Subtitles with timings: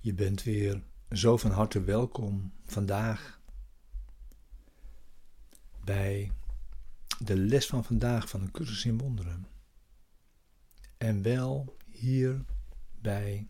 [0.00, 3.40] Je bent weer zo van harte welkom vandaag
[5.84, 6.32] bij
[7.18, 9.46] de les van vandaag van een cursus in wonderen.
[10.96, 12.44] En wel hier
[13.00, 13.48] bij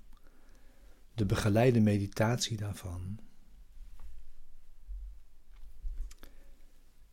[1.14, 3.18] de begeleide meditatie daarvan.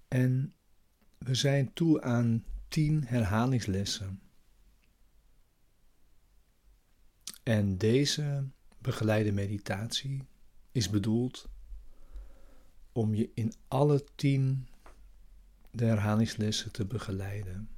[0.07, 0.53] En
[1.17, 4.21] we zijn toe aan tien herhalingslessen.
[7.43, 8.49] En deze
[8.85, 10.23] begeleide meditatie
[10.71, 11.49] is bedoeld
[12.91, 14.67] om je in alle tien
[15.71, 17.69] de herhalingslessen te begeleiden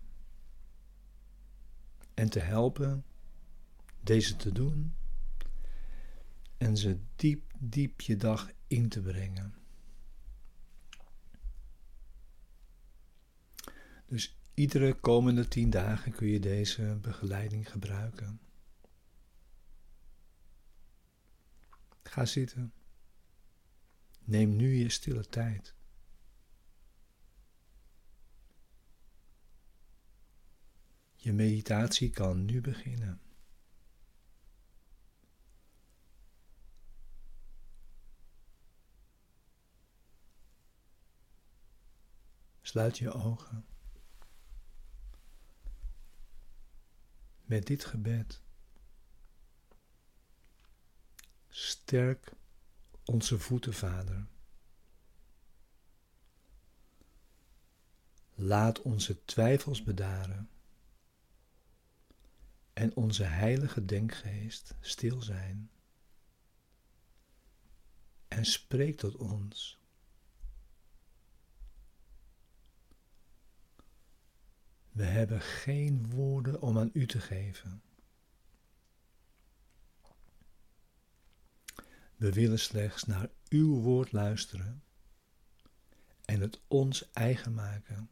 [2.13, 3.05] en te helpen
[4.01, 4.93] deze te doen
[6.57, 9.53] en ze diep, diep je dag in te brengen.
[14.05, 18.39] Dus iedere komende tien dagen kun je deze begeleiding gebruiken.
[22.07, 22.73] Ga zitten.
[24.23, 25.75] Neem nu je stille tijd.
[31.15, 33.21] Je meditatie kan nu beginnen.
[42.61, 43.65] Sluit je ogen.
[47.43, 48.46] Met dit gebed
[51.57, 52.31] sterk
[53.05, 54.27] onze voeten, Vader.
[58.33, 60.49] Laat onze twijfels bedaren
[62.73, 65.71] en onze heilige denkgeest stil zijn.
[68.27, 69.79] En spreek tot ons.
[74.91, 77.81] We hebben geen woorden om aan u te geven.
[82.17, 84.83] We willen slechts naar uw woord luisteren
[86.25, 88.09] en het ons eigen maken.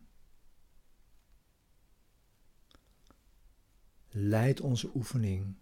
[4.10, 5.56] Leid onze oefening,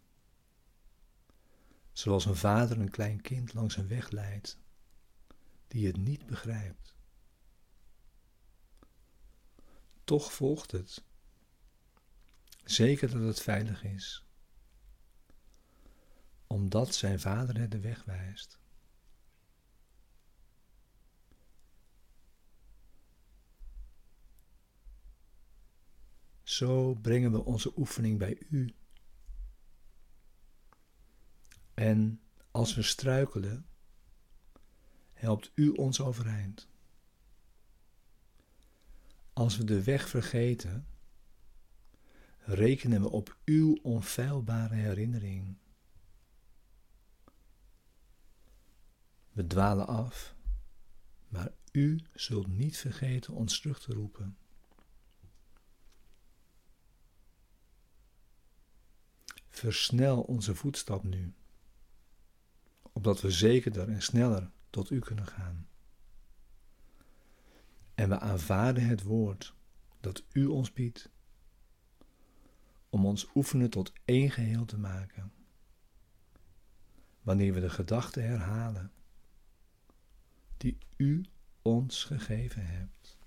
[1.92, 4.60] zoals een vader een klein kind langs een weg leidt
[5.68, 6.96] die het niet begrijpt.
[10.04, 11.04] Toch volgt het,
[12.64, 14.25] zeker dat het veilig is
[16.53, 18.59] omdat zijn vader het de weg wijst.
[26.44, 28.75] Zo brengen we onze oefening bij u.
[31.74, 32.22] En
[32.52, 33.66] als we struikelen,
[35.13, 36.68] helpt u ons overeind.
[39.34, 40.88] Als we de weg vergeten,
[42.38, 45.62] rekenen we op uw onfeilbare herinnering.
[49.33, 50.35] We dwalen af,
[51.27, 54.38] maar u zult niet vergeten ons terug te roepen.
[59.49, 61.33] Versnel onze voetstap nu,
[62.81, 65.67] opdat we zekerder en sneller tot u kunnen gaan.
[67.95, 69.55] En we aanvaarden het woord
[70.00, 71.09] dat u ons biedt,
[72.89, 75.31] om ons oefenen tot één geheel te maken.
[77.21, 78.91] Wanneer we de gedachten herhalen
[80.63, 81.25] die u
[81.62, 83.18] ons gegeven hebt.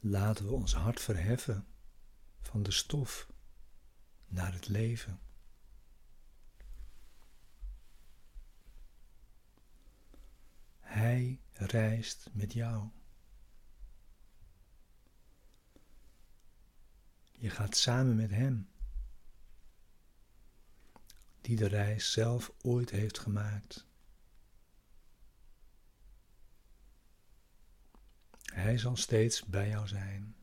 [0.00, 1.66] Laten we ons hart verheffen
[2.46, 3.30] van de stof
[4.26, 5.20] naar het leven.
[10.80, 12.88] Hij reist met jou.
[17.32, 18.68] Je gaat samen met Hem,
[21.40, 23.86] die de reis zelf ooit heeft gemaakt.
[28.42, 30.35] Hij zal steeds bij jou zijn.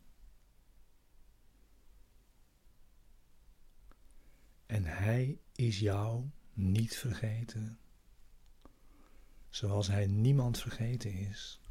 [4.74, 7.80] En Hij is jou niet vergeten,
[9.50, 11.62] zoals Hij niemand vergeten is.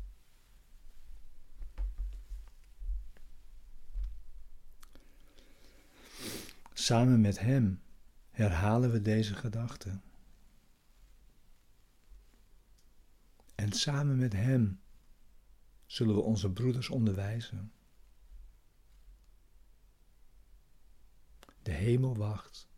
[6.73, 7.83] Samen met Hem
[8.31, 10.01] herhalen we deze gedachte.
[13.55, 14.81] En samen met Hem
[15.87, 17.73] zullen we onze broeders onderwijzen.
[21.63, 22.71] De hemel wacht.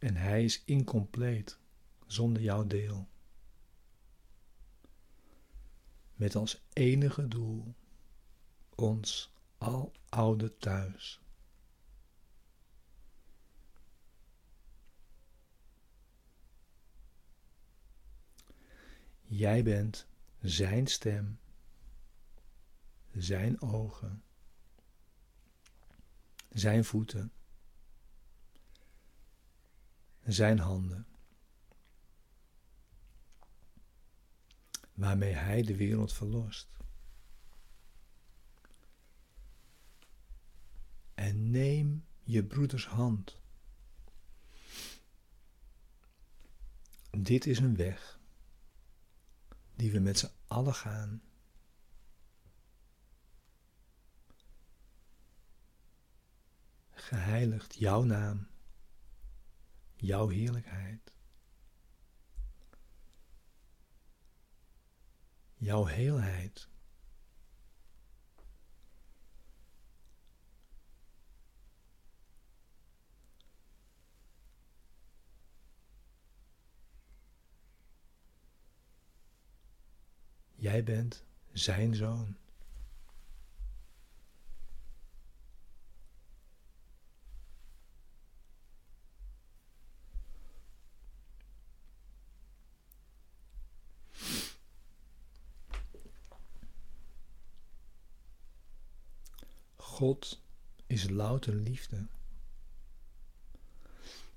[0.00, 1.58] En hij is incompleet
[2.06, 3.08] zonder jouw deel.
[6.14, 7.74] Met als enige doel
[8.74, 11.20] ons al oude thuis.
[19.22, 20.06] Jij bent
[20.40, 21.38] Zijn stem,
[23.12, 24.22] Zijn ogen,
[26.48, 27.32] Zijn voeten,
[30.24, 31.06] Zijn handen,
[34.94, 36.68] waarmee Hij de wereld verlost.
[41.14, 43.38] En neem je broeders hand.
[47.10, 48.20] Dit is een weg
[49.74, 51.22] die we met z'n allen gaan.
[56.90, 58.49] Geheiligd jouw naam,
[60.00, 61.12] jouw heerlijkheid,
[65.56, 66.68] jouw heelheid.
[80.54, 82.36] Jij bent zijn zoon.
[100.00, 100.42] God
[100.86, 102.06] is louter liefde.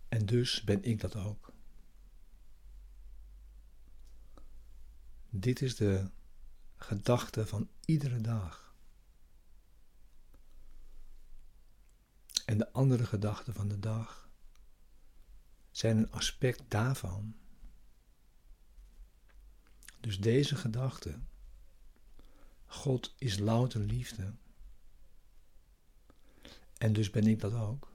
[0.10, 1.52] En dus ben ik dat ook.
[5.30, 6.10] Dit is de
[6.76, 8.76] gedachte van iedere dag.
[12.46, 14.30] En de andere gedachten van de dag
[15.72, 17.36] zijn een aspect daarvan.
[20.00, 21.20] Dus deze gedachte,
[22.66, 24.34] God is louter liefde.
[26.84, 27.92] En dus ben ik dat ook.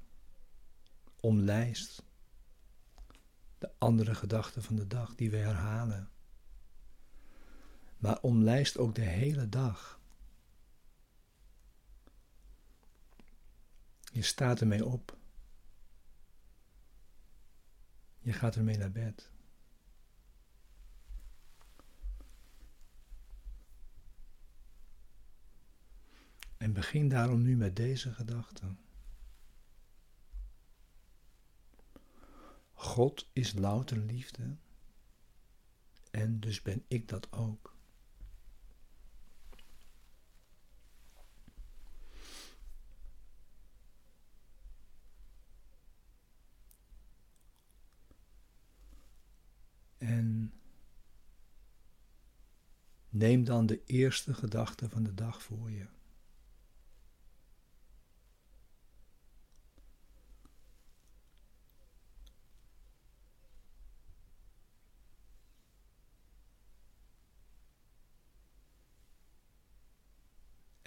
[1.20, 2.02] Omlijst
[3.58, 6.10] de andere gedachten van de dag die we herhalen
[7.96, 10.00] maar omlijst ook de hele dag.
[14.12, 15.16] Je staat ermee op.
[18.18, 19.30] Je gaat ermee naar bed.
[26.78, 28.78] Begin daarom nu met deze gedachten.
[32.72, 34.56] God is louter liefde
[36.10, 37.76] en dus ben ik dat ook.
[49.98, 50.52] En
[53.08, 55.86] neem dan de eerste gedachte van de dag voor je.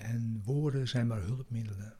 [0.02, 1.98] En woorden zijn maar hulpmiddelen.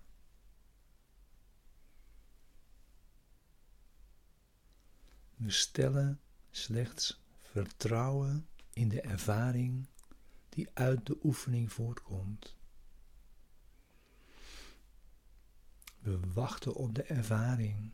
[5.36, 9.88] We stellen slechts vertrouwen in de ervaring
[10.50, 12.56] die uit de oefening voortkomt.
[16.00, 17.92] We wachten op de ervaring.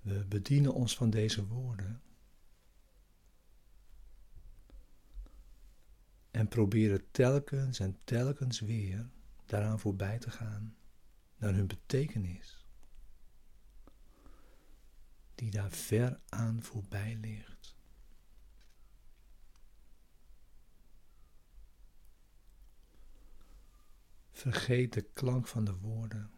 [0.00, 2.02] We bedienen ons van deze woorden.
[6.34, 9.10] En proberen telkens en telkens weer
[9.46, 10.76] daaraan voorbij te gaan,
[11.36, 12.66] naar hun betekenis
[15.34, 17.76] die daar ver aan voorbij ligt.
[24.30, 26.30] Vergeet de klank van de woorden.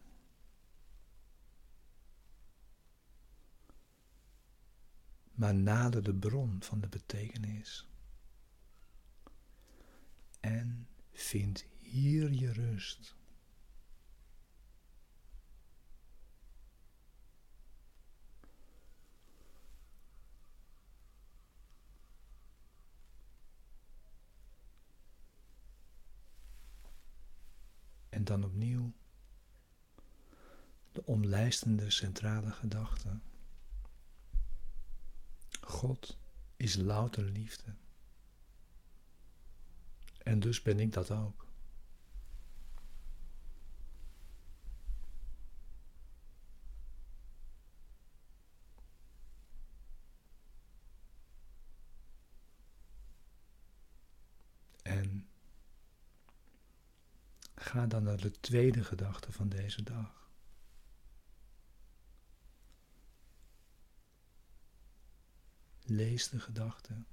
[5.31, 7.87] Maar nader de bron van de betekenis.
[10.47, 13.15] En vind hier je rust.
[28.09, 28.93] En dan opnieuw
[30.91, 33.19] de omlijstende centrale gedachte.
[35.61, 36.17] God
[36.57, 37.75] is louter liefde.
[40.27, 41.45] En dus ben ik dat ook.
[54.81, 55.27] En
[57.55, 60.29] ga dan naar de tweede gedachte van deze dag.
[65.85, 67.03] Lees de gedachte.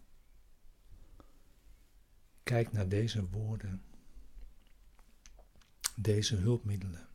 [2.44, 3.82] Kijk naar deze woorden,
[5.96, 7.08] deze hulpmiddelen.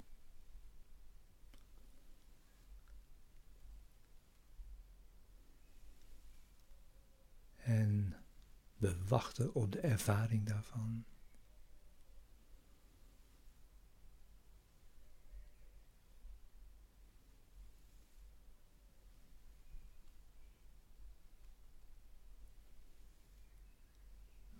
[7.55, 8.15] En
[8.77, 11.05] we wachten op de ervaring daarvan.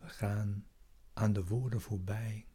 [0.10, 0.68] Gaan
[1.13, 2.48] aan de woorden voorbij,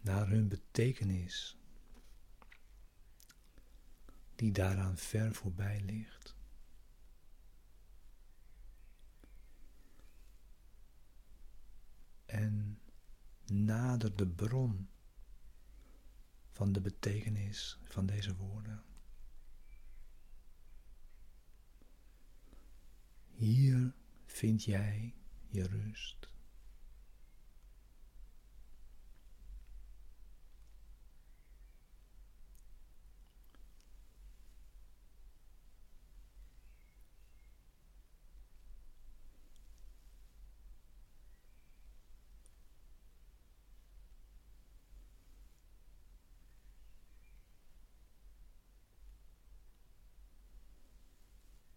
[0.00, 1.58] naar hun betekenis,
[4.34, 6.36] die daaraan ver voorbij ligt.
[12.26, 12.80] En
[13.46, 14.88] nader de bron
[16.50, 18.82] van de betekenis van deze woorden.
[23.30, 23.94] Hier
[24.40, 25.14] vind jij
[25.48, 26.28] je rust.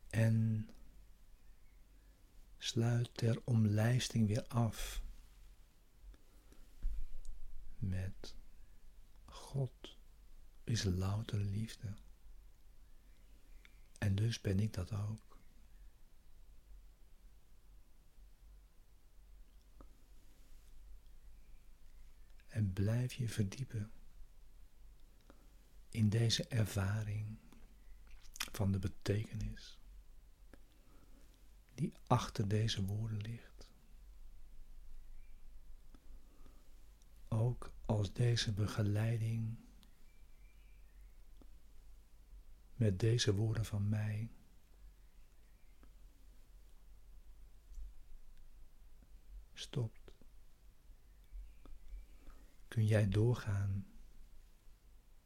[0.10, 0.70] En
[2.74, 5.01] sluit ter omlijsting weer af
[7.77, 8.36] met
[9.25, 9.98] God
[10.63, 11.94] is louter liefde.
[13.98, 15.38] En dus ben ik dat ook.
[22.48, 23.92] En blijf je verdiepen
[25.89, 27.38] in deze ervaring
[28.51, 29.82] van de betekenis
[31.75, 33.68] die achter deze woorden ligt.
[37.27, 39.58] Ook als deze begeleiding
[42.75, 44.32] met deze woorden van mij
[49.53, 50.13] stopt,
[52.68, 53.88] kun jij doorgaan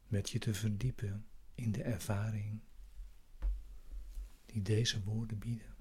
[0.06, 2.60] met je te verdiepen in de ervaring
[4.46, 5.77] die deze woorden bieden.